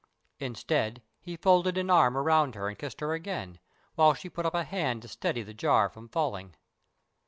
[0.39, 3.59] Instead, he folded an arm around her and kissed her again,
[3.93, 6.55] while she put up a hand to steady the jar from falling.